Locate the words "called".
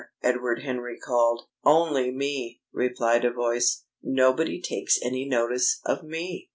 0.99-1.43